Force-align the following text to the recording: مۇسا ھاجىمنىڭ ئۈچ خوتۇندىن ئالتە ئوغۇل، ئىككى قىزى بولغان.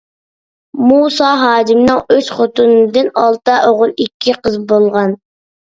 مۇسا 0.91 1.27
ھاجىمنىڭ 1.41 2.01
ئۈچ 2.17 2.33
خوتۇندىن 2.39 3.13
ئالتە 3.25 3.61
ئوغۇل، 3.69 3.97
ئىككى 4.07 4.41
قىزى 4.43 4.69
بولغان. 4.75 5.17